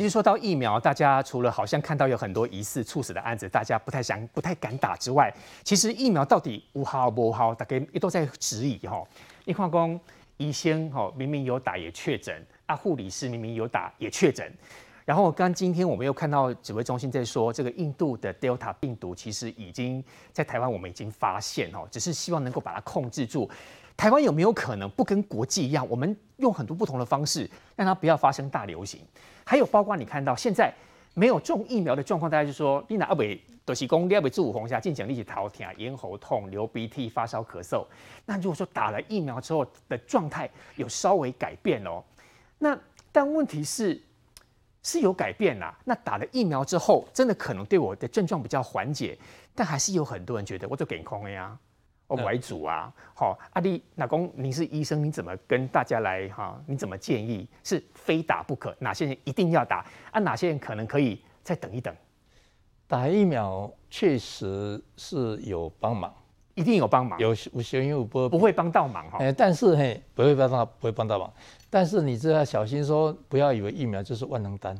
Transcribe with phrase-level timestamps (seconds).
[0.00, 5.30] 其实说到疫苗，大家除了好像看到有很多疑似猝死的案子，大家不太想、不太敢打之外，
[5.62, 9.06] 其实疫苗到底有效无好，大家都在质疑哈。
[9.44, 10.00] 你看讲
[10.38, 14.50] 医生哈明明有打也确诊，啊护理师明明有打也确诊，
[15.04, 23.50] 然后刚今天我们又看到指挥中心在说，这个印度的 Delta 病毒其实已经在台湾我们已经发现哦，只是希望能够把它控制住。
[23.98, 27.46] 台湾有没有可能不跟国际一样，我们用很多不同的方式
[27.76, 28.98] 让它不要发生大流行？
[29.50, 30.72] 还有包括你看到现在
[31.12, 37.84] 没有种疫苗的状况，大家就说你哪阿伟都是讲你阿伟住五红霞，进讲立即头疼、咽喉痛、流鼻涕、发烧、咳嗽。
[38.24, 42.00] 那如果说打了疫苗之后的状态有稍微改变哦，
[42.60, 42.78] 那
[43.10, 44.00] 但问题是
[44.84, 45.76] 是有改变啦。
[45.84, 49.18] 那打了疫苗之后，真的可能对我的症状比较缓解，
[49.52, 51.58] 但还是有很多人觉得我就给空了呀。
[52.16, 56.60] 为主啊，好，阿弟，老公，你是医生，你怎么跟大家来哈？
[56.66, 58.74] 你怎么建议是非打不可？
[58.78, 59.84] 哪些人一定要打？
[60.10, 61.94] 啊，哪些人可能可以再等一等？
[62.86, 66.12] 打疫苗确实是有帮忙，
[66.54, 69.18] 一定有帮忙，有有些人不不会帮到忙哈。
[69.20, 71.32] 哎，但是嘿，不会帮到不会帮到忙，
[71.70, 74.76] 但是你只要小心说，不要以为疫苗就是万能丹，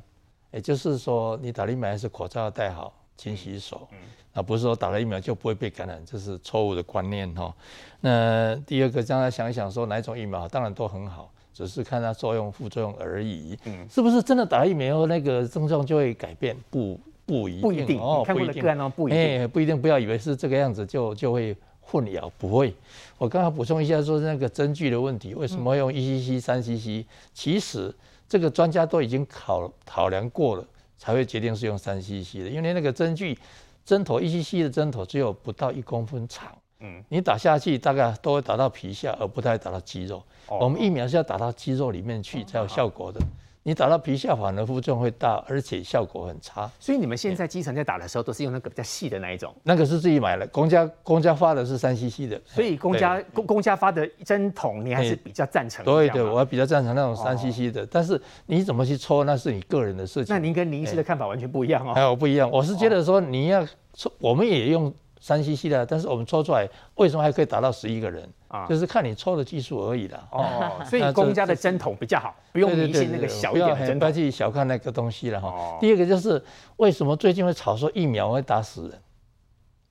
[0.51, 3.87] 也就是说，你打疫苗还是口罩要戴好，勤洗手。
[3.93, 3.99] 嗯
[4.33, 7.53] 啊，不是说打了疫苗就不会被感染，这是错误的观念哈。
[8.01, 13.59] 那第二个，将来想一想，说哪一种疫苗当然都很好，只是看它作用副作用而已。
[13.65, 16.57] 嗯，是不是真的打了疫苗后那个症状就会改变？
[16.71, 17.61] 不，不一定。
[17.61, 18.63] 不一定哦，不一定。
[18.91, 19.21] 不一定。
[19.21, 22.73] 哎，不一定，不要以为是这个样子就就会混淆，不会。
[23.19, 27.05] 我刚刚补充一下，说那个针具的问题，为什么用一 cc、三 cc？
[27.35, 27.93] 其实
[28.29, 30.65] 这个专家都已经考考量过了，
[31.01, 33.37] 才会决定是用三 cc 的，因为那个针具。
[33.83, 40.23] 针头一 cc 的针头只有不到一公分长，嗯，你打下去大概都会打到皮下，而不太打到肌肉。
[40.49, 43.19] 哦、我们疫苗是要打到肌肉里面去才有效果的。
[43.19, 43.25] 哦
[43.63, 46.71] 你打到皮下反而副作用会大，而且效果很差。
[46.81, 49.55] 所以你们现在基层在打的时候，都是用那个比较细的那一种。
[49.63, 52.41] 那个是自己买的，公家公家发的是三 cc 的。
[52.47, 55.85] 所以公家公公家发的针筒，你还是比较赞成？
[55.85, 57.87] 对对，我还比较赞成那种三 cc 的。
[57.87, 60.35] 但是你怎么去抽，那是你个人的事情。
[60.35, 61.93] 那您跟林医师的看法完全不一样哦。
[61.95, 64.93] 哎，我不一样，我是觉得说你要抽，我们也用。
[65.21, 68.27] 三 cc 的，但是我们抽出来为什么还可以打到十一个人？
[68.49, 70.27] 啊，就是看你抽的技术而已啦。
[70.33, 73.99] 哦， 所以公家的针筒比较好，不用迷信那个小一点的针筒。
[73.99, 75.77] 不要去小看那个东西了哈。
[75.79, 76.43] 第二个就是
[76.79, 78.99] 为什么最近会吵说疫苗会打死人？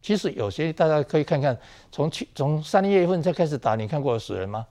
[0.02, 1.56] 其实有些大家可以看看，
[1.92, 4.66] 从去从三月份才开始打，你看过死人吗？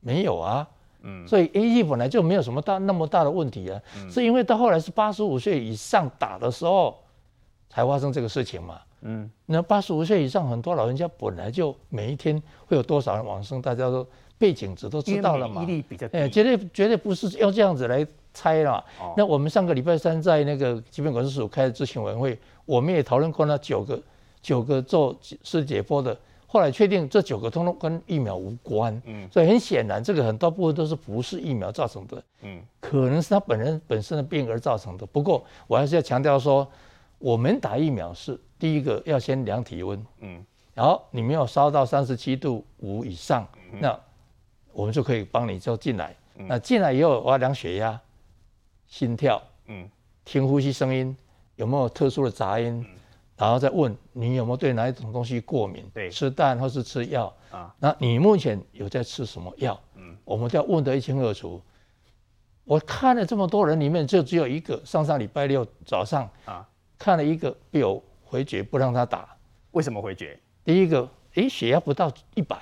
[0.00, 0.66] 没有啊。
[1.02, 1.26] 嗯。
[1.28, 3.80] 所以 A E 本来就没有什么大那么大的问题啊，
[4.10, 6.98] 是因为到后来是八十五岁以上打的时候
[7.70, 8.78] 才发生这个事情嘛。
[9.02, 15.64] 嗯，那八十五岁以上很多老人家本来就每一天会有多少人往生，大家都背景值都知道了嘛。
[15.64, 16.06] 比较。
[16.12, 18.84] 哎，绝对绝对不是要这样子来猜啦。
[19.00, 19.14] 哦。
[19.16, 23.98] 那我们上个礼拜三在那个疾病管制署开的咨询委员会，我们也讨论过那九个
[24.42, 26.14] 九个做尸解剖的，
[26.46, 29.00] 后来确定这九个通通跟疫苗无关。
[29.06, 29.26] 嗯。
[29.32, 32.22] 所以很显然，这个很多部分都是不是疫苗造成的。
[32.42, 32.60] 嗯。
[32.80, 35.06] 可能是他本人本身的病而造成的。
[35.06, 36.68] 不过我还是要强调说，
[37.20, 38.36] 我们打疫苗是。
[38.58, 40.44] 第一个要先量体温，嗯，
[40.74, 43.48] 然后你没有烧到三十七度五以上，
[43.80, 43.98] 那
[44.70, 46.14] 我们就可以帮你就进来。
[46.36, 47.98] 那进来以后我要量血压、
[48.86, 49.88] 心跳，嗯，
[50.26, 51.16] 听呼吸声音
[51.56, 52.84] 有没有特殊的杂音，
[53.34, 57.74] 然后再问你有没有对哪一种东西过敏，对，吃蛋或是吃药啊？
[57.78, 59.80] 那你目前有在吃什么药？
[59.94, 61.58] 嗯，我们就要问得一清二楚。
[62.64, 66.68] 我看了这么多人里面，就只有一个上上礼拜六早上啊，
[67.00, 68.00] 看了一个有。
[68.22, 69.36] 回绝不让他打，
[69.72, 70.38] 为什么回绝？
[70.64, 72.56] 第一个，诶，血压不到一百，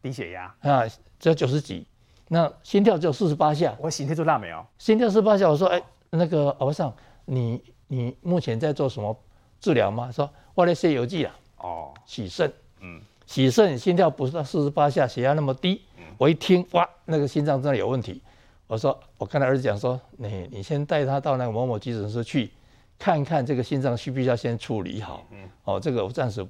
[0.00, 0.86] 低血压啊，
[1.18, 1.84] 只有九十几，
[2.28, 3.76] 那心跳只有四十八下。
[3.80, 4.64] 我心跳做大没有？
[4.78, 6.94] 心跳四十八下，我说，哎，那个欧尚，
[7.24, 9.12] 你你目前在做什么
[9.58, 10.08] 治疗吗？
[10.12, 11.36] 说我在写游记啊。
[11.56, 15.82] 哦，洗肾，嗯，洗肾，心跳不到四十八下，血压那么低，
[16.16, 18.22] 我一听，哇，那个心脏真的有问题。
[18.68, 22.52] 我说，我跟他儿子讲说，你你先带他到那个某某急诊室去。
[22.98, 25.26] 看看这个心脏需不需要先处理好？
[25.30, 26.46] 嗯，哦，这个我暂时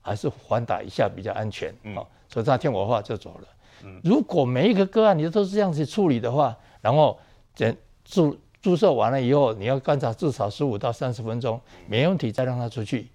[0.00, 1.74] 还是缓打一下比较安全。
[1.82, 1.94] 嗯，
[2.28, 3.48] 所以他听我话就走了。
[3.84, 7.18] 嗯，如果每一个个案你都是这样子处理的话，然后
[7.54, 13.08] 检注注射完了以后，你要观察至少十五到三十分钟，没问题再让他出去。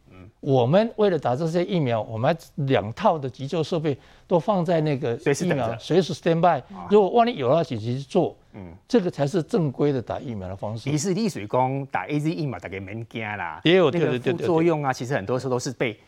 [0.45, 3.97] 嗯，我们为了打这些疫苗，我们两套的急救设备
[4.27, 8.35] 都放在那个疫苗随时 stand by，如果万一有了紧急做。
[8.57, 10.89] 嗯，这个才是正规的打疫苗的方式。
[10.89, 15.99] 其实你水工打 A Z 疫苗大概免惊啦，也有那个副作用啊，其实很多时候都是被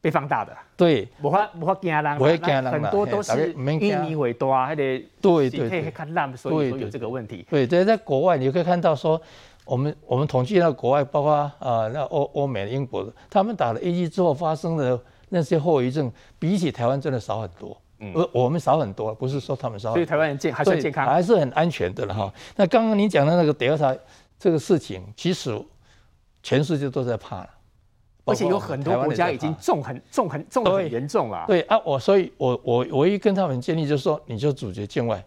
[0.00, 0.56] 被放大的。
[0.76, 7.44] 对，无法无法惊人，不会惊人，很多都是印尼尾多啊，还得对对对，看烂，所以说有这个问题。
[7.50, 9.20] 对，在在国外你可以看到说，
[9.68, 14.98] 我们我们统计到国外，包括啊、呃、那欧欧美、英国的，他们打了 A G 之后发生的
[15.28, 17.76] 那些后遗症，比起台湾真的少很多。
[17.98, 19.96] 嗯，而我们少很多，不是说他们少很多。
[19.96, 22.32] 所以台湾人健还算健康，还是很安全的了哈。
[22.56, 23.94] 那刚刚您讲的那个德尔塔
[24.38, 25.60] 这个事情，其实
[26.42, 27.50] 全世界都在怕了，
[28.24, 31.44] 而且有很多国家已经重很重很重很严重了。
[31.46, 35.22] 对啊，我所以我我唯一跟他们建议就是说，你就阻绝境外，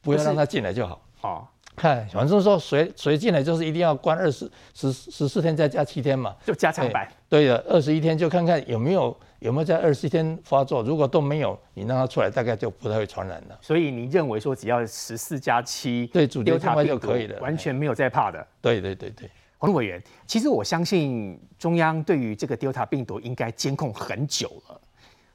[0.00, 1.02] 不要让他进来就好。
[1.20, 1.52] 好。
[1.78, 7.08] 看，反正说谁谁进来就是一定要关二十十十四天再加七天嘛，就加长版。
[7.28, 13.58] 对的，二十一天就看看有没有有没有在二十一天发作，如果都没有，你让他出来大概就不太会传染了。
[13.62, 18.46] 所以你认为说只要十四加七，对，主流境外就可以了，完全没有在怕的。
[18.60, 24.80] 对对对对，黄委员，其实我相信中央对于这个 Delta 病毒应该监控很久了，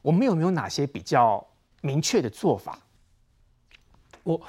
[0.01, 1.45] 我们有没有哪些比较
[1.81, 2.77] 明确的做法？
[4.23, 4.39] 我。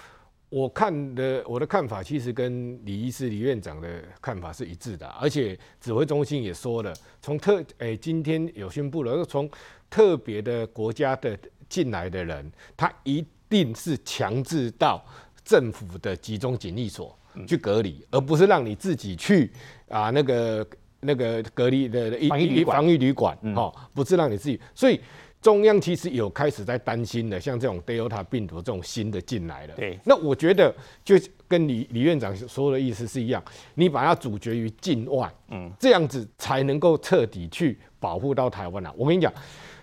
[0.55, 9.51] 我看的我的看法，其实跟李医师、李院长的看法是一致的，而且指挥中心也说了，从特诶、欸、今天有宣布了，从
[9.91, 11.37] 特别的国家的
[11.69, 15.05] 进来的人，他一定是强制到
[15.45, 17.19] 政府的集中检疫所
[17.49, 19.51] 去隔离，而不是让你自己去
[19.89, 20.65] 啊那个
[21.01, 22.41] 那个隔离的一防
[22.87, 25.01] 疫旅馆，哦，不是让你自己，所以。
[25.45, 29.75] 中央其实有开始在担心的，像这种 Delta 病毒这种新的进来了。
[29.77, 30.75] 对，那我觉得
[31.05, 33.45] 就跟李李院长说的意思是一样，
[33.75, 38.91] 你把它阻绝于境外，嗯，这样子才能够彻底去保护到台湾啊。
[38.97, 39.31] 我跟你讲，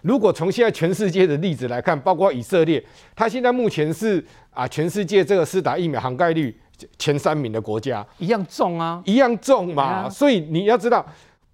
[0.02, 2.84] 如果从现在全世界的例子来看，包括以色列，
[3.16, 6.60] 它现在目前是啊全世界这个施打疫苗涵盖率
[6.98, 10.10] 前三名的国家，一样重啊，一样重嘛。
[10.10, 11.06] 所以你要知道。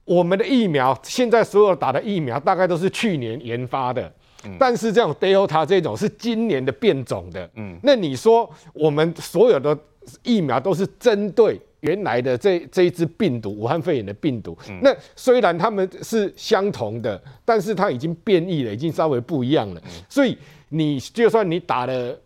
[0.07, 4.09] 我们的疫苗现在所有打的疫苗大概都是去年研发的，
[4.45, 9.77] 嗯、但是这种 Delta 这种是今年的变种的，嗯，那你说我们所有的
[10.23, 20.37] 疫苗都是针对原来的这这一支病毒，武汉肺炎的病毒，嗯、那虽然他们是相同的，但是它已经变异了，已经稍微不一样了，嗯、所以
[20.69, 22.17] 你就算你打了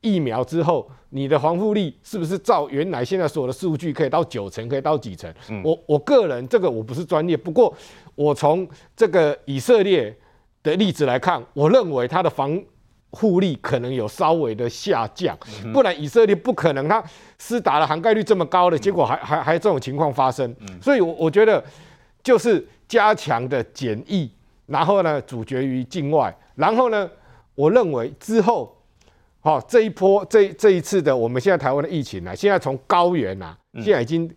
[0.00, 0.90] 疫苗之后。
[1.12, 5.28] 你的防护力是不是照原来现在所有的数据可以到九成，可以到几成？
[5.48, 7.74] 嗯、我我个人这个我不是专业，不过
[8.14, 8.64] 我从
[8.94, 10.16] 这个以色列
[10.62, 12.56] 的例子来看，我认为它的防
[13.10, 17.02] 护力可能有稍微的下降，嗯、不然以色列不可能它
[17.40, 20.48] 施打的涵盖率这么高的，结果还还还这种情况发生。
[20.60, 21.60] 嗯、所以，我我觉得
[22.22, 24.30] 就是加强的检疫，
[24.66, 27.10] 然后呢，阻绝于境外，然后呢，
[27.56, 28.76] 我认为之后。
[29.42, 34.30] 好，这一波这这一次的我们现在台湾的疫情呢，现在从高原呐，现在已经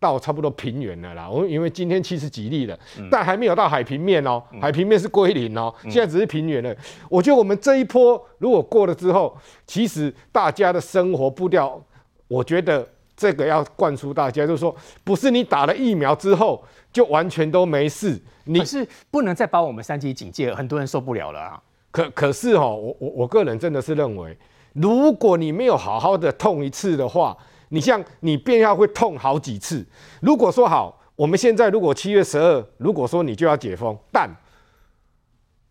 [0.00, 1.30] 到差不多平原了啦。
[1.30, 2.76] 我们因为今天七十几例了，
[3.08, 6.74] 但还没有到海平面哦，海平面是归零哦，现在只是平原了。
[7.08, 11.80] 我觉得我们这一波如果过了之后，其实大家的生活步调，
[12.26, 12.84] 我觉得
[13.16, 14.74] 这个要灌输大家，就是说，
[15.04, 16.60] 不是你打了疫苗之后
[16.92, 21.62] 就完全都没事，你是不能再把我们三级警戒，很多人受不了了啊。
[21.98, 24.36] 可可是哈，我我我个人真的是认为，
[24.74, 27.36] 如果你没有好好的痛一次的话，
[27.70, 29.84] 你像你便要会痛好几次。
[30.20, 34.30] 如果说好，我们现在如果七月十二，如果说你就要解封，但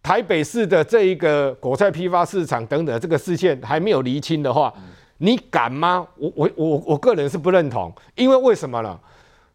[0.03, 4.73] 台北市的这一个果菜批发市场等等这个事件还没有厘清的话，
[5.19, 6.05] 你敢吗？
[6.17, 8.99] 我我我我个人是不认同，因为为什么呢？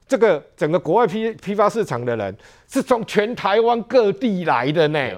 [0.06, 2.36] 这个整个国外批批发市场的人
[2.69, 5.10] 是从全台湾各地来的呢，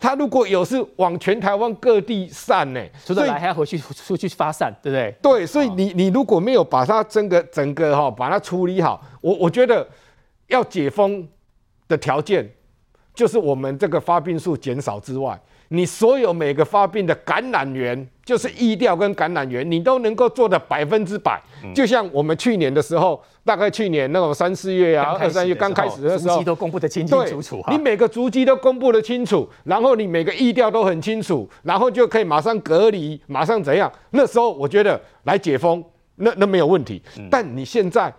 [0.00, 5.14] 他如果有是往全台湾各地散呢，所以来还要回去出去发散，对不对？
[5.38, 9.86] 对，所以你你如果没有把它整个整个哈把它处理好，我我觉得
[10.48, 11.28] 要解封
[11.86, 12.48] 的条件
[13.14, 15.40] 就是我们这个发病数减少之外。
[15.72, 21.40] 你所有每个发病的感染源，就是疫调跟感染源，你都能够做的百分之百。
[21.62, 27.62] 嗯、就像我们去年的时候，大概去年那种三四月啊，二三月刚开始的时候，足迹都公布的清清楚楚。
[27.68, 33.90] 你每个足迹都公布的清楚，然后你每个疫调都很清楚，然后就可以马上隔离，马上怎样？
[34.10, 35.84] 那时候我觉得来解封，
[36.16, 37.00] 那那没有问题。
[37.16, 38.12] 嗯、但你现在，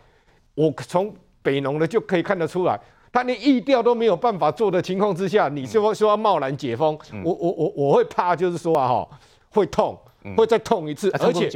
[0.55, 2.79] 我从北农的就可以看得出来。
[3.13, 9.09] 他连意调都没有办法做的情况之下，你说说要贸然解封，嗯、我我我我会怕，就是说啊哈，
[9.49, 11.51] 会痛，嗯、会再痛一次，啊、而且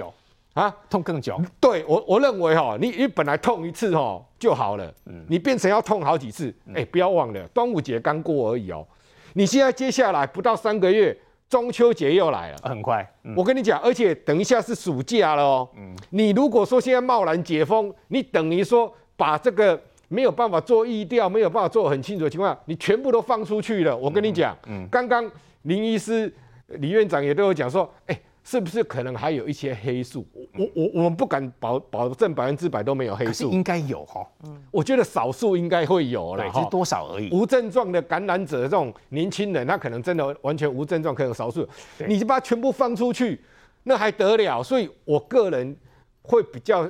[0.54, 0.76] 啊？
[0.90, 1.42] 痛更久。
[1.62, 8.86] 对我我认为哈，你你本来痛一次哈就好了，嗯、你变成要痛好几次，哎、欸，不要忘了端午节刚过而已哦，
[9.34, 11.18] 你现在接下来不到三个月，
[11.50, 13.10] 中秋节又来了，很快。
[13.24, 19.82] 嗯、我跟你讲，而且等一下是暑假了哦，嗯、你如果说现在贸然解封，你等于说把这个。
[20.08, 23.96] 没有办法做疫调，没有办法做很清楚的情况下，你全部都放出去了。
[23.96, 24.58] 我跟你讲，
[24.90, 25.30] 刚刚
[25.64, 26.32] 林医师、
[26.68, 30.26] 李院长也都有讲说，哎，是不是可能还有一些黑数？
[30.58, 34.26] 我我我们不敢保保证百分之百都没有黑数，应该有哈。
[34.44, 37.30] 嗯，我觉得少数应该会有了，只，是多少而已。
[37.32, 41.68] 无症状的感染者这种年轻人，他可能真的完全无症状，可能少数。
[42.08, 43.42] 你就把它全部放出去，
[43.84, 44.62] 那还得了？
[44.62, 45.76] 所以我个人
[46.22, 46.90] 会比较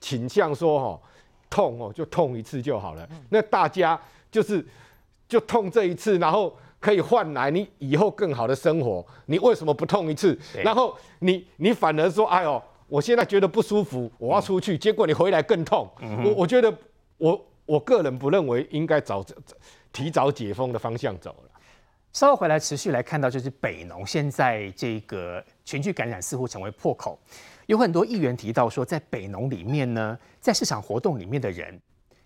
[0.00, 1.00] 倾向说，哈，
[1.54, 3.08] 痛哦，就痛一次就好了。
[3.30, 4.64] 那大家就是
[5.28, 6.52] 就痛这一次，然后。
[6.84, 10.38] 可以换来你以后更好的生活，你为什么不痛一次？
[10.62, 15.88] 然后你你反而说，哎呦，我现在觉得不舒服，我要出去，结果你回来更痛。
[16.22, 16.70] 我我觉得
[17.16, 19.24] 我我个人不认为应该早
[19.94, 21.50] 提早解封的方向走了。
[22.12, 27.18] 稍后回来持续来看到，就是北农现在这个群聚感染似乎成为破口，
[27.66, 31.80] 有很多议员提到说，在北农里面呢，在市场活动里面的人，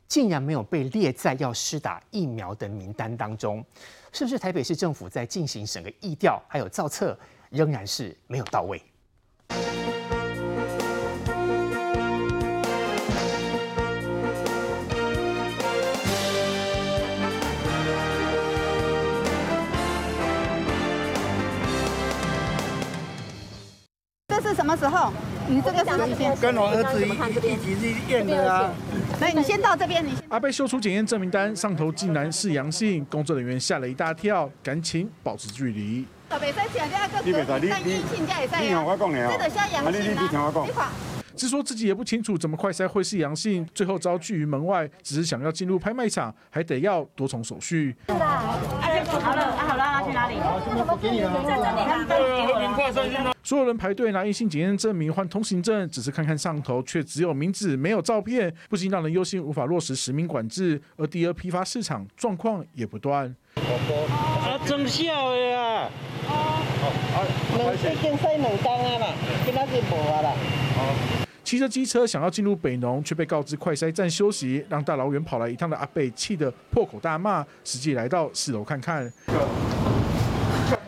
[0.08, 3.64] 竟然没有被列在要施打疫苗的名单当中。
[4.12, 7.16] 是不是台北市政府在进行整个疫调还有造册，
[7.50, 8.82] 仍然是没有到位？
[24.26, 25.12] 这是什么时候？
[25.48, 27.08] 你这个是先跟我儿子一
[27.56, 28.70] 起去验的啊。
[29.20, 30.04] 来，你先到这边。
[30.04, 36.04] 你阿贝秀出检验证明单，上头竟然是阳性，工作人员吓了一大跳，赶紧保持距离。
[36.30, 36.38] 你
[37.32, 41.07] 别在，你你你听我讲的哦。
[41.38, 47.94] 是说自己也不清楚怎么快筛会是阳性，最后遭拒于门外，只是想要进入拍卖场，还得要多重手续。
[48.08, 48.26] 是的，
[49.20, 50.36] 好了，好了，去哪里？
[53.42, 60.80] 所有人排队拿阴性检验证明换通行证，只是看看上头，却只有名字没有照片，不禁让人忧心无法落实实名管制。
[60.96, 63.34] 而第二批发市场状况也不断。
[63.56, 65.88] 啊，真笑呀！
[66.28, 66.62] 啊，
[67.56, 69.06] 两次检筛两单啊嘛，
[69.44, 71.27] 今仔日无啊啦。
[71.48, 77.42] 骑着机车想要进入北农，却被告知快筛站休息，让大老远跑来一趟的阿伯气得破口大骂。
[77.64, 79.10] 实际来到四楼看看。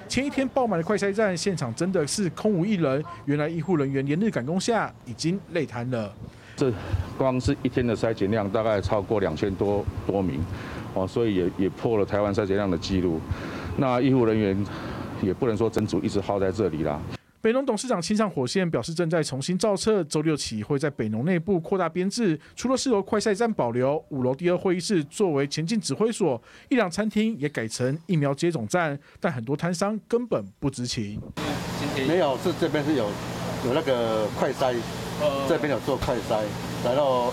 [0.06, 6.12] 前一天爆满的快筛站现场真的是空无一人，原来医护人员连日赶工下已经累瘫了。
[6.56, 6.70] 这
[7.16, 10.44] 光是一天的筛检量大概超过两千多多名，
[10.92, 13.18] 哦，所以也也破了台湾筛检量的记录。
[13.78, 14.66] 那医护人员
[15.22, 17.00] 也不能说整组一直耗在这里啦。
[17.42, 31.18] 北农董事长亲上火线表示，正在重新造册，周六起会在北农内部扩大编制，除了四楼快筛站保留，五楼第二会议室作为前进指挥所，一两餐厅也改成疫苗接种站，但很多摊商根本不知情。
[32.06, 33.04] 没有，是这边是有
[33.66, 34.76] 有那个快筛，
[35.48, 36.42] 这边有做快筛，
[36.84, 37.32] 然后。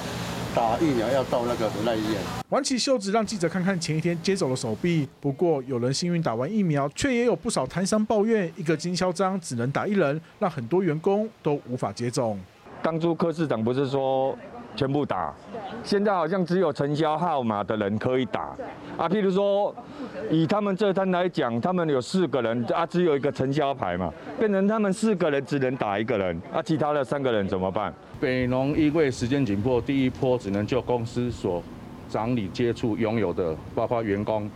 [0.57, 2.19] 打疫苗要到那个仁爱医院。
[2.49, 5.07] 挽起袖子让记者看看前一天接走的手臂。
[5.21, 12.39] 不过有人幸运打完疫苗，却也有不少摊商抱怨，一个经销商只能打一人，让很多员工都无法接种。
[12.81, 14.35] 当初柯市长不是说
[14.77, 15.33] 全部打，
[15.83, 18.55] 现在好像只有承销号码的人可以打。
[18.95, 19.75] 啊，譬如说
[20.29, 27.91] 以他们这摊来讲，他们有四个人啊，只有一个承销牌嘛，变成他们四个人只能打一个人，啊，其他的三个人怎么办？
[28.19, 31.61] 北农因为时间紧迫，第一波只能就公司所
[32.07, 34.47] 掌理接触拥有的，包括员工，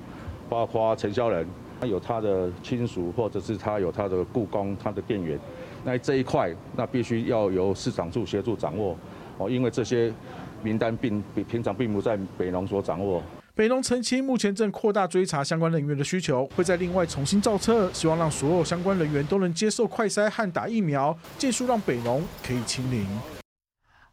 [0.48, 1.48] 包括承销人，
[1.80, 5.40] 他有他的亲属，或者是他有他的雇工、他的店员，
[5.84, 8.96] 那这一块那必须要由市场处协助掌握
[9.41, 10.13] 哦，因为这些
[10.62, 13.21] 名单并比平常并不在北农所掌握。
[13.53, 23.05] 北农澄清，目前正扩大追查相关人员的需求，会再另外重新造册，希望让所有相关人员都能接受快筛和打疫苗，尽速让北农可以清零。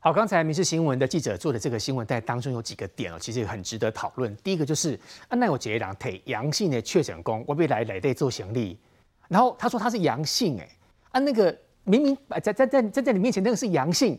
[0.00, 4.34] 好，刚才民事新闻的记者做的这个新闻，在当中有几个点哦，其实很值得讨论。
[4.38, 8.78] 第一个就是，啊，那我杰良体阳性的确诊工，我被来来对做行李，
[9.28, 10.68] 然后他说他是阳性，哎，
[11.12, 14.18] 啊，那个明明在在在在在你面前那个是阳性，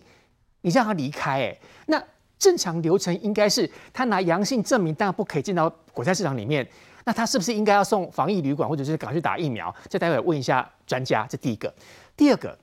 [0.61, 2.03] 你让他离开，哎，那
[2.37, 6.67] 正常流程应该是他拿阳性证明，当然不可以进到果菜市场里面，
[7.05, 9.73] 那他是不是应该要送防疫旅馆，或者是赶快去打疫苗？
[9.89, 11.25] 这待会问一下专家。
[11.29, 11.73] 这第一个，
[12.15, 12.57] 第二个。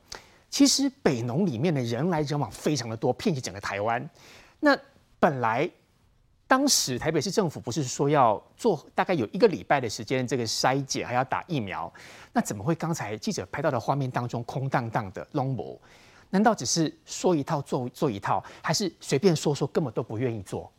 [0.49, 4.09] 其实北农里面的人来人往非常的多，遍及整个台湾。
[4.61, 4.75] 那
[5.19, 5.69] 本来
[6.47, 11.93] 当时台北市政府不是说要做大概有一个礼拜的时间，这个筛检还要打疫苗，
[12.33, 15.81] 那怎么会刚才记者拍到的画面当中空荡荡的 l o？
[16.31, 20.71] 难道只是说一套做做一套，还是随便说说根本都不愿意做？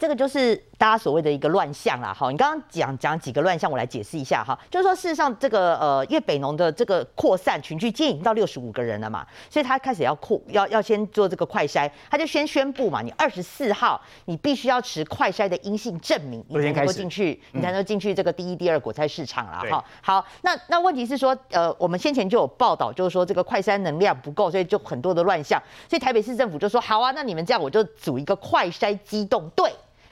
[0.00, 4.58] 这个就是大家所谓的一个乱象啦，好，你刚刚讲讲几个乱象，我来解释一下哈。
[4.70, 19.84] 就是说，事实上，这个呃，因为北农的这个扩散群聚，今天已经到六十五个人了嘛，所以他开始要扩，要要先做这个快筛，他就先宣布嘛，你二十四号你必须要持快筛的阴性证明，你才能够进去，你才能进去这个第一、第二果菜市场了哈。
[20.00, 29.70] 好，那那问题是说，呃，我们先前就有报道，就是说这个快筛能量不够，所以就很多的乱象，所以台北市政府就说，好啊，那你们这样我就组一个快筛机动队。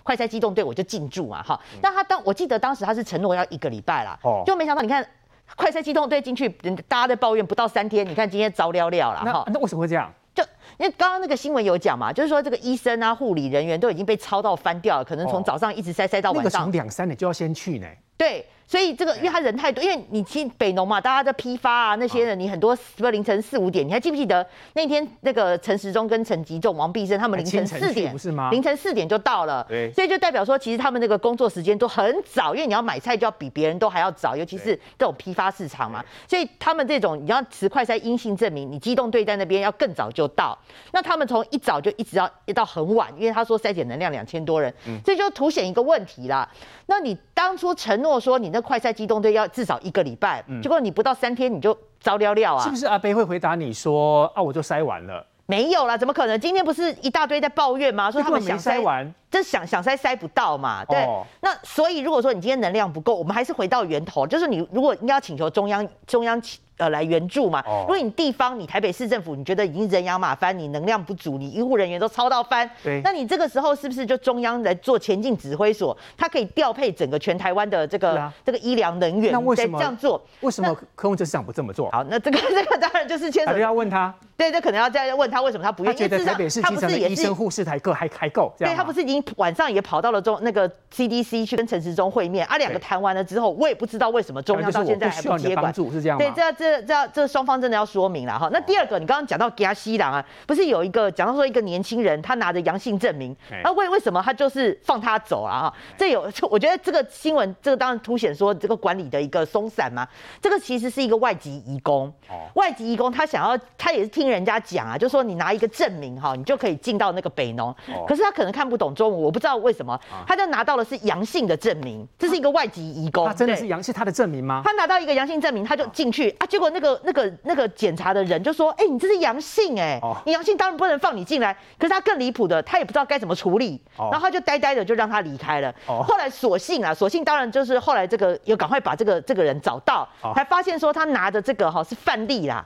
[0.09, 5.07] 快筛机动队我就进驻嘛，哈，但他当我记得当时他是承诺要一个礼拜啦，哦，就没想到你看
[5.55, 6.49] 快筛机动队进去，
[6.89, 10.11] 大家在抱怨不到三天，你看今天糟了了了，哈，那为什么会这样？
[10.35, 10.43] 就
[10.79, 17.87] 因为刚刚那个新闻有讲嘛，就是说这个医生啊、护理人员都已经被超到翻掉了，可能从早上一直塞塞到晚上，从两三点就要先去呢，
[18.17, 18.47] 对。
[18.69, 28.51] 所以这个，因为他人太多，因为你去北农嘛，大家在批发啊，那些人你很多，什么凌晨四五点，你还记不记得那天那个陈时中跟陈吉仲、王必胜他们凌晨四点，不是吗？
[28.51, 40.59] 凌晨四点就到了，对，所以就代表说，其实他们那个工作时间都很早，因为你要买菜就要比别人都还要早，尤其是这种批发市场嘛，所以他们这种你要持快筛阴性证明，你机动队在那边要更早就到，
[40.93, 44.71] 那他们从一早就一直要一到很晚，因为他说筛检能量两千多人，
[45.03, 46.47] 所以就凸显一个问题啦。
[46.85, 52.63] 那你当初承诺说你那快塞机动队要至少一个礼拜，嗯、结果你不到三天你就糟了了啊？
[52.63, 55.25] 是不是阿贝会回答你说啊，我就塞完了？
[55.47, 56.39] 没有啦，怎么可能？
[56.39, 58.11] 今天不是一大堆在抱怨吗？
[58.11, 60.85] 说他们想塞完，这想想塞塞不到嘛？
[60.85, 61.03] 对。
[61.05, 66.41] 哦、那所以如果说你今天能量不够，我们还是回到源头，就是你如果应该要请求中央中央。
[66.79, 67.63] 呃，来援助嘛。
[67.83, 75.97] 如果你地方，你台北市政府，你觉得已经人仰马翻，你能量不足，你医护人员都超到翻，对，那你这个时候是不是就中央来做前进指挥所？
[76.17, 80.21] 它可以调配整个全台湾的这个、啊、这个医疗能源，那为什么这样做？
[80.41, 81.91] 为什么柯文哲市长不这么做？
[81.91, 83.59] 好，那这个这个当然就是牵扯。
[83.59, 84.15] 要问他。
[84.39, 85.97] 对，这可能要再问他为什么他不愿意。
[85.97, 88.55] 他觉得台北市基层的医生护士台够还还够。
[88.57, 92.57] 对，他不是已经晚上也跑到了中那个 CDC 去跟陈时中会面啊？
[92.57, 95.75] 两个谈完了之后，我也不知道为什么中央到现在还不接管。
[95.75, 96.25] 是这样吗？
[96.25, 97.49] 对，这这这这双。
[97.49, 98.51] 方真的要说明了哈。
[98.53, 105.75] 那第二个，你刚刚讲到加西郎啊，不是有一个讲到说一个年轻人他拿着阳性证明，那为为什么他就是放他走了哈？
[105.97, 110.07] 这有， 我觉得这个新闻这个当然凸显说这个管理的一个松散嘛。
[110.43, 112.13] 这个其实是一个外籍移工，
[112.53, 117.75] 外籍移工他想要他也是听人家讲啊，就说你拿一个证明哈，你就可以进到那个北农。
[118.07, 124.63] 可是他可能看不懂中文，我不知道为什么，他就拿到的是阳性的证明，这是一个外籍移工，他真的是阳性他的证明吗？
[124.65, 127.33] 他拿到一个阳性证明，他就进去啊，结果那个那个。
[127.45, 131.57] 那个检查的人就说：“哎、欸，你这是阳性哎、你阳性当然不能放你进来。
[131.79, 135.75] 可是他更离谱的，他也不知道该怎么处理，哦、然后他就呆呆的就让他离开了。
[135.87, 142.65] 哦、后来索性啊，索性当然就是后来这个又赶快把这个这个人找到，哦、还发现说他拿的这个哈是范例啦，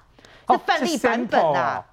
[0.48, 1.84] 是范例版本啊。”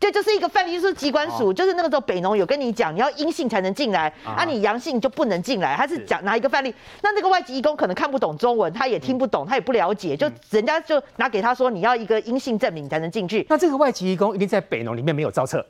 [0.00, 5.76] 这就是一个范例，就是机关署，哦、就是那个时候北农有跟你讲，你要阴性才能进来，啊，啊你阳性就不能进来。
[5.76, 13.44] 他是讲拿一个范例，那那个外籍义工可能看不懂中文，他也听不懂，嗯、他也不了解，就人家就拿给他说，你要一个阴性证明才能进去。
[13.50, 15.62] 那这个外籍义工一定在北农里面没有造册。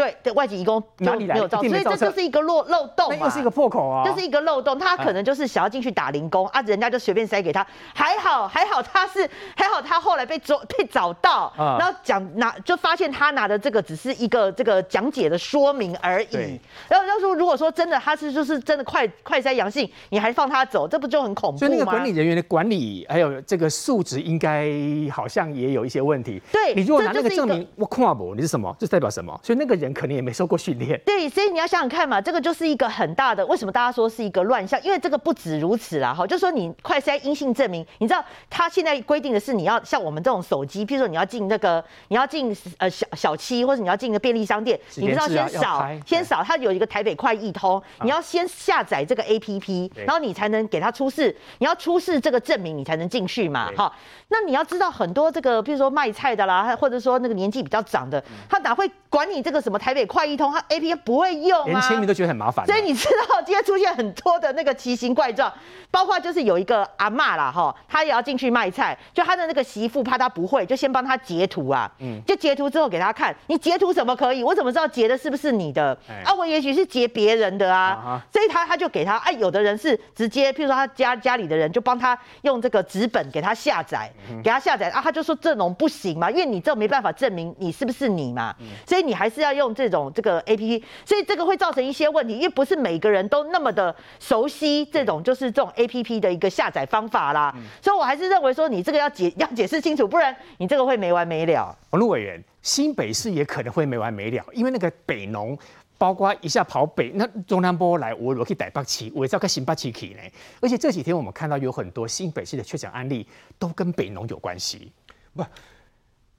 [0.00, 1.34] 对，对外籍移工哪里来？
[1.34, 4.78] 没有照，所以这就是一个漏漏洞嘛，又是一个破口啊，就是一个漏洞。
[4.78, 7.66] 他可能就是想要进去打零工啊，人家就随便塞给他。
[7.94, 16.58] 还好还好，他是还好，他后来被捉被找到，然后讲拿就发现他拿的这个只是一个这个讲解的说明而已。
[16.88, 21.58] 然后要说如果说真的他是就是真的快快筛阳性，你还放他走，这不就很恐怖吗？
[21.58, 24.66] 所以那个管理人员的管理还有这个素质，应该
[25.12, 26.40] 好像也有一些问题。
[26.50, 28.74] 对，你如果拿那个证明，我看不，你是什么？
[28.78, 29.38] 这代表什么？
[29.42, 31.00] 所以那个人可能也没受过训练。
[31.04, 34.80] 对，所以你要想想看嘛，这个就是一个很大的，为什么大家说是一个乱象？
[34.82, 53.92] 因为这个不止如此啦，哈，就说你快筛阴性证明，你知道他现在规定的是你要像我们这种手机，譬如说你要进那个，你要进呃小小七，或者你要进个便利商店，你不知道先扫先扫，它有一个台北快易通，你要先下载这个 APP，然后你才能给他出示，你要出示这个证明，你才能进去嘛，哈。
[54.28, 60.52] 那你要知道很多这个，譬如说卖菜的啦，或者说那个年纪比较长的，他哪会管你这个什么台北快易通？
[60.52, 62.66] 他 A P P 不会用啊，连签名都觉得很麻烦。
[62.66, 65.52] 所以你知道今天出现很多的那个奇形怪状，
[65.90, 74.42] 包括就是有一个阿嬷啦，哈，她也要进去卖菜，就她的那个媳妇怕她不会，就先帮她截图啊，嗯，就截图之后给她看，你截图什么可以？
[74.42, 75.96] 我怎么知道截的是不是你的？
[76.24, 84.10] 啊，我也许是截别人的啊，所以他他就给他，哎，有的人是直接，譬如说他家家里的人就帮他用这个纸本给他下载，
[84.42, 88.54] 给他下载啊，他就说这种不行嘛，因为你这没办法证明你是不是你嘛，
[88.86, 90.84] 所以你还是要用这种这个 A P P。
[91.04, 97.52] 所以这个会造成一些问题，因为不是每个人都那么的熟悉这种就是这种 APP 的一个下载方法啦。
[97.56, 101.76] 嗯、所以我还是认为说你这个要解 要解释清楚，不然你这个会没完没了。
[101.90, 105.58] 网络委员，新北市也可能会没完没了，因为那个北农
[105.98, 110.20] 包括一下跑北，那中南部来我我可以逮北旗，我也知道跟新北旗去呢。
[110.60, 113.26] 而且这几天我们看到有很多新北市的确诊案例
[113.58, 114.92] 都跟北农有关系。
[115.34, 115.44] 不，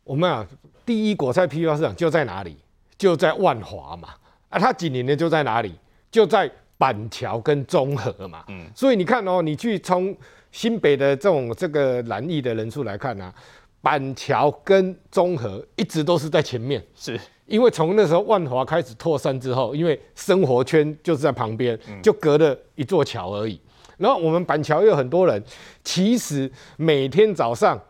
[0.04, 0.48] 我们啊，
[0.86, 2.58] 第一果菜批发市场就在哪里？
[3.02, 4.10] 就在万华嘛。
[4.50, 5.74] 啊，它紧邻的就在哪里？
[6.12, 8.44] 就在板桥跟中和嘛。
[8.50, 8.70] 嗯。
[8.76, 10.16] 所以你看哦，你去从
[10.52, 13.34] 新北的这种这个染疫的人数来看啊，
[13.82, 16.80] 板桥跟中和一直都是在前面。
[16.96, 17.20] 是。
[17.48, 23.60] 因为从那时候万华开始扩散之后，因为生活圈就是在旁边，就隔了一座桥而已。
[23.98, 25.44] 然后我们板桥有很多人，
[25.84, 27.82] 其实每天早上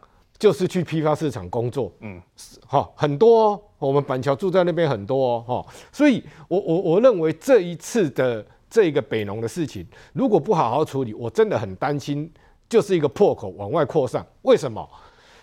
[0.41, 1.93] 就是去批发市场工作。
[1.99, 2.19] 嗯，
[2.65, 5.73] 好，很多哦，我们板桥住在那边很多哦，哈。
[5.91, 12.27] 所以我我我认为这一次的这个北农的事情，如果不好好处理，我真的很担心，
[12.67, 14.25] 就是一个破口往外扩散。
[14.41, 14.89] 为什么？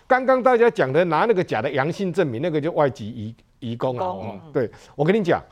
[0.05, 3.33] 刚刚大家讲的拿那个假的阳性证明，那个就外籍移。
[3.61, 5.43] 移工啊，哦、对，我跟你讲，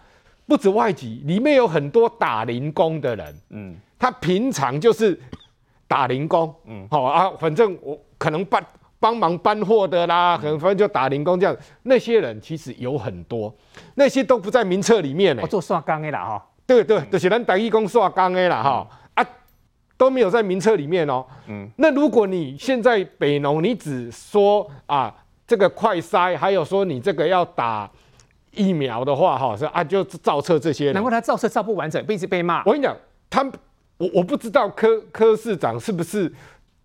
[0.46, 5.20] 不止外籍，里面有很多打零工的人，嗯，他平常就是
[5.90, 8.64] 打零工，嗯，好啊，反正我可能帮
[9.00, 13.54] 帮忙搬货的啦，可能反正就打零工这样，那些人其实有很多，
[13.96, 19.26] 那些都不在名册里面呢，做刷缸的啦哈，对对，就是咱台义工刷缸的啦哈，啊，
[19.98, 25.14] 都没有在名册里面哦，嗯，那如果你现在北农，你只说啊。
[25.50, 27.90] 这个快筛，还有说你这个要打
[28.52, 30.92] 疫苗的话，哈，是啊，就造册这些。
[30.92, 32.62] 难怪他造册造不完整，一直被骂。
[32.66, 32.94] 我跟你讲，
[33.30, 33.50] 他
[33.98, 36.30] 我我不知道柯柯市长是不是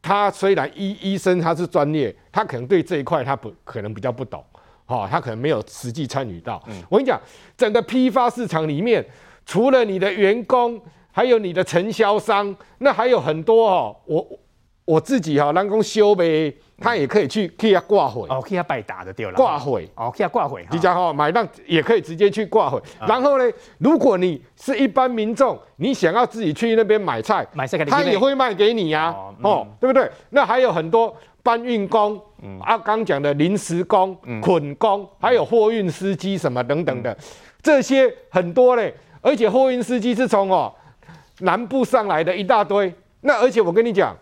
[0.02, 4.44] 他虽然医医生他是专业，他可能对这一块他不可能比较不懂，
[4.84, 6.60] 哈，他可能没有实际参与到。
[6.66, 7.20] 嗯，我跟你讲，
[7.56, 9.02] 整个批发市场里面，
[9.46, 14.38] 除了你的员工，还有你的承销商，那还有很多哦，我
[14.84, 16.52] 我自己哈，人工修呗。
[16.82, 20.66] 他也可以去替他挂回哦，替他拜打的掉了挂回哦，替他挂回。
[20.70, 22.78] 你讲哈，买档也可以直接去挂回。
[22.78, 30.10] 哦、然后呢，如果你是一般民众，你想要自己去那边买菜，买菜他也会卖给你呀、啊，哦，对不对？
[30.30, 37.16] 那还有很多搬运工，嗯，啊，刚讲的临时工、捆、嗯、工，还有货运司机什么等等的，嗯、
[37.62, 38.92] 这些很多嘞。
[39.20, 40.74] 而且货运司机是从哦
[41.40, 42.92] 南部上来的一大堆。
[43.20, 44.16] 那而且我跟你讲，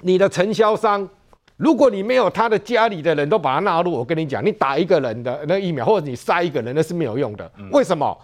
[0.00, 1.06] 你的承销商。
[1.56, 7.48] 如果你没有他的家里的人都把他纳入，我跟你讲，你打一个人的那疫苗，或者你杀一个人，那是没有用的。
[7.58, 8.16] 嗯、为什么？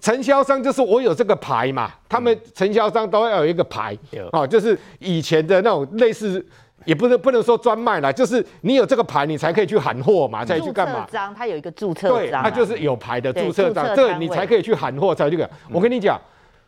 [0.00, 6.42] 承销商就是我有这个牌嘛，他们承销商都要有一个牌，嗯、哦，就是以前的那种类似，
[6.86, 11.04] 也不能不能说专卖啦，就是你有这个牌，你才可以去喊货嘛，才去干嘛？
[11.04, 15.44] 注册章，他有一个注册对，他就是有牌的注册章，这个你才可以去喊货，才这个。
[15.44, 16.18] 嗯、我跟你讲，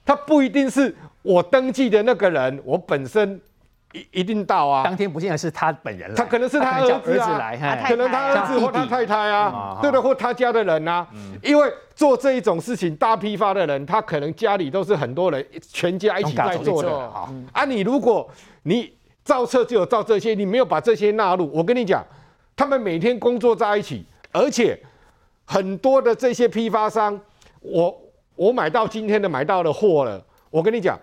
[0.05, 3.40] 他不一定是我登记的那个人，我本身。
[3.93, 4.83] 一一定到啊！
[4.85, 11.07] 当天不见得是他本人来，他可能是他儿子来，可能他儿子或他太太啊，对的，或他家的人啊。
[11.43, 16.91] 因为做这一种事情大批发的人，他可能家里都是很多人，全家一起在做的。
[17.53, 18.29] 啊，你如果
[18.63, 22.05] 你造册就有造这些，你没有把这些纳入，我跟你讲，
[22.57, 24.79] 他们每天工作在一起，而且
[25.45, 27.21] 很多的这些批发商，
[27.61, 27.95] 我
[28.37, 30.99] 我买到今天的买到的货了，我跟你讲。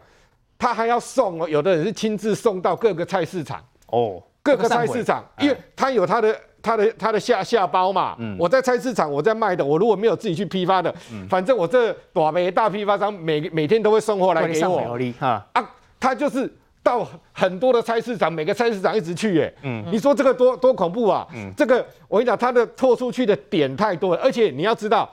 [0.60, 8.14] 他还要送哦，有的人是亲自送到各个菜市场哦，各个菜市场，因为他有他的他的他的下下包嘛。
[8.20, 15.00] 嗯，我在菜市场我在卖的，我如果没有自己去批发的，嗯，反正我这大批大批发商每每天都会送货来给我。
[15.20, 19.54] 啊，他就是到很多的菜市场，每个菜市场一直去耶。
[19.64, 21.26] 嗯，你说这个多多恐怖啊？
[21.34, 25.10] 嗯，这个我跟你讲，他的拓出去的点太多了，而且你要知道，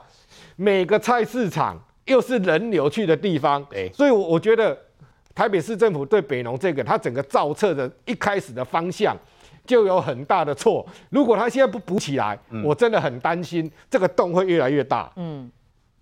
[0.57, 4.77] 每个菜市场又是人流去的地方，哎，所以我我觉得。
[5.37, 9.15] 台北市政府对北农这个，它整个造册的一开始的方向
[9.67, 10.83] 就有很大的错。
[11.11, 15.11] 如果它现在不补起来，嗯、我真的很担心这个洞会越来越大。
[15.15, 15.47] 嗯，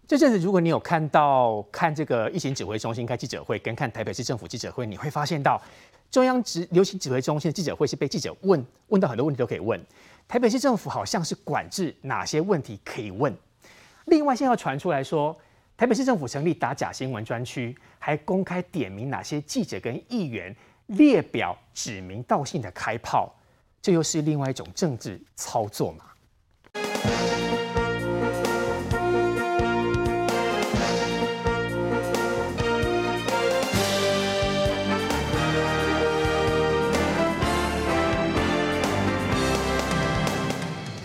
[0.08, 5.62] 这阵子如果你有看到看这个疫情指挥中心开记者会，跟看台北市政府记者会，你会发现到
[6.10, 9.78] 中央指流行指挥中心的记者会是被记者问问到很多问题都可以问，
[10.30, 13.36] 台北市政府好像是管制哪些问题可以问。
[14.06, 15.38] 另外，现在要传出来说。
[15.78, 20.56] 台北市政府成立打假新闻专区，还公开点名哪些记者跟议员，
[20.88, 23.36] 列表指名道姓的开炮，
[23.82, 26.06] 这又是另外一种政治操作嘛？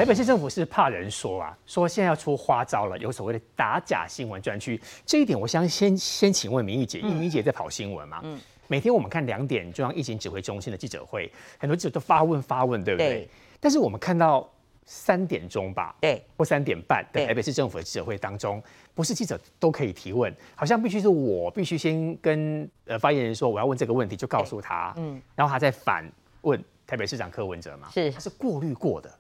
[0.01, 4.81] 台北市政府是怕人说啊，说现在要出花招了，有所谓的打假新闻专区。
[5.05, 13.09] 这一点，我想先先请问明玉姐，因为明玉姐在跑新闻嘛，嗯，每天我们看两点中央疫情指挥中心的记者会，很多记者都发问发问，对不对？
[13.09, 13.29] 对。
[13.61, 14.51] 但是我们看到
[14.87, 18.63] 三点钟吧，对，或三点半的台北市政府的记者会当中，
[18.95, 26.11] 不是记者都可以提问，好像必须是我必须先跟呃发言人说我要问这个问题，就告诉他，嗯，然后他再反
[26.41, 29.15] 问台北市长柯文哲嘛，是，他是过滤过的。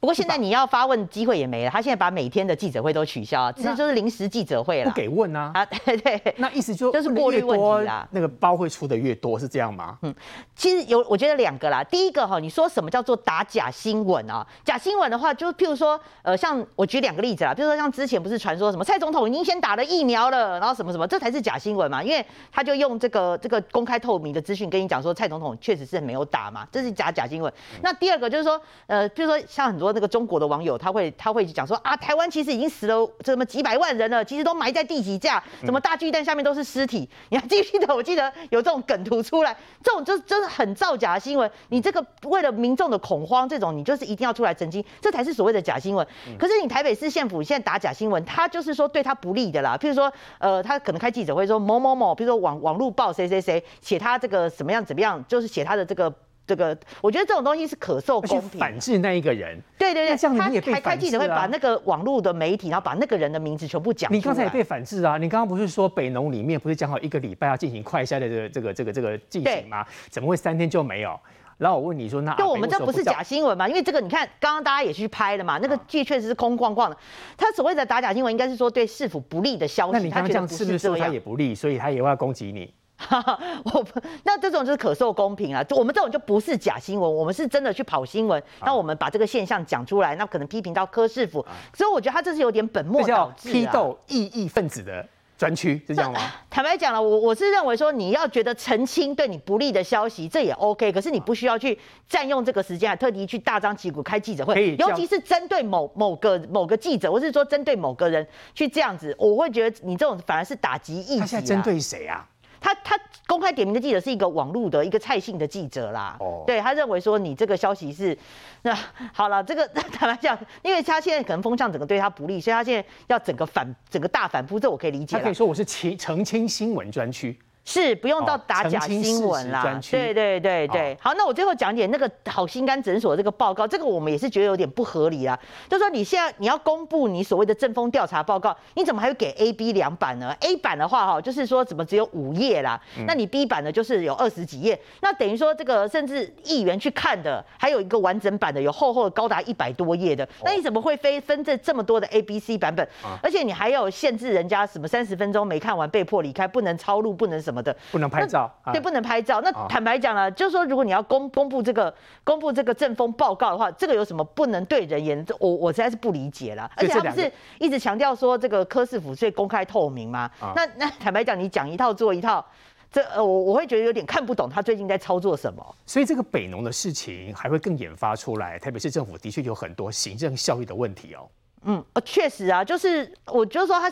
[0.00, 9.98] 不过现在你要发问机会也没了，他现在把每天的记者会都取消，这就是临时记者会了，不给问啊啊，对对，那意思就 就是过滤问题啦，那个包会出的越多是这样吗？
[10.02, 10.14] 嗯，
[10.54, 14.46] 其实有我觉得两个啦，第一个哈，你说什么叫做打假新闻啊？
[14.64, 27.52] 假新闻的话，就譬如说，呃，像我举两个例子啦，比如说像之前不是传说什么蔡总统已经先打了疫苗了，然后什么什么，这才是假新闻嘛，因为他就用这个这个公开透明的资讯跟你讲说蔡总统确实是没有打嘛，这是假假新闻。
[27.82, 37.08] 那第二个就是说，呃，比如说像很多那个中国的网友他会他会讲说啊，台湾其实已经死了这么几百万人了，其实都埋在地底下，什么大巨蛋下面都是尸体。
[37.30, 37.94] 你还记不记得？
[37.94, 41.50] 我记得有这种梗图出来，这种就是真的很造假的新闻。
[41.68, 46.06] 你这个为了民众的恐慌，这种你就是一定要出来澄清，这才是所谓的假新闻。
[46.38, 49.76] 可是你台北市县府现在打假新闻，他就是说对他不利的啦。
[49.76, 56.12] 譬如说，呃，他可能开记者会说某某某，比如说网网络报谁谁谁写他这个什么样怎么样，就是写他的这个。
[56.52, 64.12] 这个我觉得这种东西是可受公平，反制那一个人，对对对，这样你也被反制记者会把那个网络的媒体，然后把那个人的名字全部讲。
[64.12, 65.16] 你刚才也被反制啊！
[65.16, 69.82] 你刚刚不是说北农里面不是讲好一个礼拜要进行快筛的这个这个这个这个进行吗？
[70.10, 71.18] 怎么会三天就没有？
[71.56, 73.66] 然后我问你说，那就我们这不是假新闻嘛？
[73.66, 76.96] 因为这个你看，刚刚大家也去拍了嘛，那个剧确实是空旷旷的。
[77.38, 79.92] 他所谓的打假新闻，应该是说对市府不利的消息。
[79.92, 82.74] 那你刚刚这样是不是说他也不利，所以他也要攻击你？
[83.64, 85.62] 我不，那这种就是可受公平啊！
[85.62, 88.42] 就我们这种就不是假新闻，我们是真的去跑新闻。
[88.64, 93.52] 那我们把这个现象讲出来，那可能批评到柯市府，所以我觉得他这是有点本末倒置啊。
[93.52, 96.20] 批斗异议分子的专区是这样吗？
[96.48, 100.92] 坦白讲了，我我是认为说，你要觉得澄清对你不利的消息，这也 OK。
[100.92, 111.20] 可是你不需要去占用这个时间，还特地去大张旗鼓开记者会，尤其是针对某某个某个记者，或是说针对某个人去这样子，我会觉得你这种反而是打击异己。
[111.20, 112.28] 他现在针对谁啊？
[112.62, 118.16] 他他公开点名的记者是一个网络的一个蔡姓的记者啦，哦，对他认为说你这个消息是，
[118.62, 118.72] 那
[119.12, 125.16] 好了，这个 坦白讲，因为他现在可能风向整个对他不利，所以他现在要整个反整个大反扑，这我可以理解。
[125.16, 127.36] 他可以说我是澄澄清新闻专区。
[127.64, 130.94] 是不用到打假新闻啦，哦、对对对对。
[130.94, 135.38] 哦、好，那我最后讲点那个好心肝诊所这个报告，这个我们也是觉得有点不合理啦。
[135.68, 152.84] 就是说你现在你要公布你所谓的政风调查报告，你怎么还会给 A、B 两版呢？A 版的话哈，就是说怎么只有五页啦，嗯、那你 B 版的就是有二十几页，那等于说这个甚至议员去看的，还有一个完整版的，有厚厚的高达一百多页的，那你怎么会非分这这么多的 A、B、C 版本？
[153.04, 159.40] 哦、而且你还要限制人家什么三十分钟没看完被迫离开，不能抄录，不能什么的，不能拍照，对，不能拍照。
[159.40, 165.24] 那坦白讲了，就是说，如果你要公公布这个公布这个政风报告的话，这个有什么不能对人言？
[165.38, 166.70] 我我实在是不理解了。
[166.76, 170.30] 而且他不是一直强调说这个科市府最公开透明吗？
[170.56, 172.44] 那那坦白讲，你讲一套做一套，
[172.90, 175.76] 这呃我我会觉得有点看不懂他最近在操作什么。
[175.86, 181.28] 所以这个北农的事情还会更研发出来，台北市政府的确有很多行政效益的问题哦。
[181.64, 183.88] 嗯，呃，确实啊，就是我就是说他，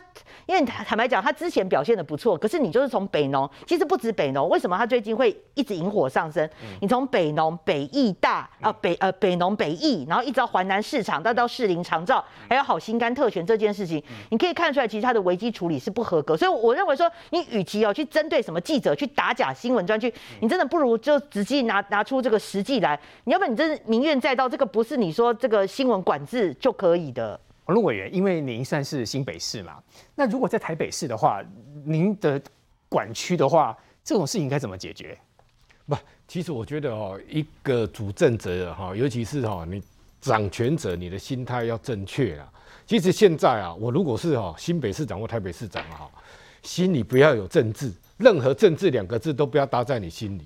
[0.47, 6.45] 因为坦白讲，他之前表现的不错，可是你就是从北农，其实不止北农，为什么他最近会一直引火上身？
[6.63, 16.37] 嗯、你从北农、北艺大啊，北呃北农、北艺，然后一直到环南市场，再到士林长照，还有好心肝特权这件事情，你可以看出来，其实他的危机处理是不合格。
[16.37, 22.99] 所以我认为说，你与其哦去针对什么记者去打假新闻专区，你真的不如就直接拿拿出这个实际来。
[23.25, 27.39] 你要不然你真是民怨载道，这个不是你说这个新闻管制就可以的。
[27.71, 29.81] 网络委员，因为您算是新北市嘛，
[30.17, 31.41] 那如果在台北市的话，
[31.85, 32.43] 您的
[32.89, 35.17] 管区的话，这种事情该怎么解决？
[35.87, 39.81] 不，其实我觉得哦，一个主政者哈，尤其是哈，你
[40.21, 42.53] 掌权者，你的心态要正确啊。
[42.87, 46.11] 其实现在啊，我如果是哈新北市长或台北市长哈，
[46.65, 50.45] 心里不要有政治，任何政治两个字都不要搭在你心里，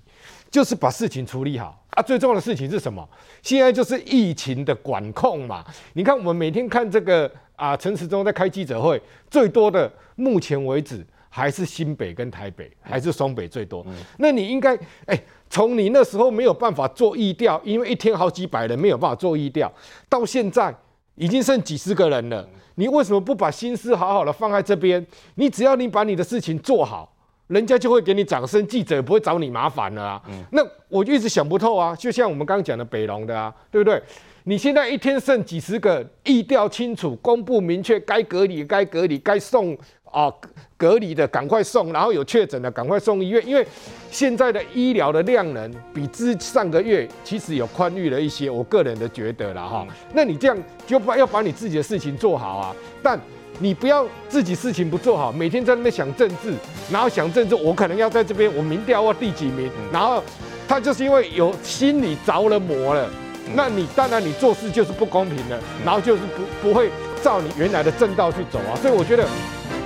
[0.50, 1.83] 就是把事情处理好。
[1.94, 3.08] 啊，最重要的事情是什么？
[3.40, 5.64] 现在就是疫情的管控嘛。
[5.92, 13.84] 你看，我们每天看这个啊，陈时中在开记者会，最多的目前为止还是新北跟台北，还是双北最多。
[13.86, 14.74] 嗯、那你应该，
[15.06, 19.72] 哎、欸，从你那时候没有办法做疫调，因为一天好几百人没有办法做疫调，
[20.08, 20.74] 到现在
[21.14, 22.48] 已经剩几十个人了。
[22.74, 25.06] 你为什么不把心思好好的放在这边？
[25.36, 27.13] 你只要你把你的事情做好。
[27.48, 30.22] 人家就会给你掌声，记者也不会找你麻烦了啊。
[30.28, 34.02] 嗯、那我就一直想不透啊，就像我们刚刚讲的北龙的啊，对不对？
[34.44, 40.30] 你现在一天剩几十个，意调清楚，公布明确，该隔离该隔离，该送啊
[40.76, 43.66] 隔离的赶快送，然后有确诊的赶快送医院，因为
[44.10, 49.86] 现在的医疗的量能比之上个月其实有宽裕了一些，我个人的觉得了哈。
[50.12, 53.18] 那你这样就把要把你自己的事情做好啊，但
[53.58, 56.52] 你不要自己事情不做好，每天在那边想政治，
[56.90, 60.22] 然后想政治，我可能要在这边我民调或第几名，然后
[60.66, 63.08] 他就是因为有心里着了魔了，
[63.54, 66.22] 那你当然你做事就是不公平的，然后就是
[66.62, 66.90] 不不会
[67.22, 69.26] 照你原来的正道去走啊，所以我觉得。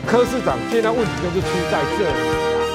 [0.07, 2.68] 柯市长现在问题就是出在这里。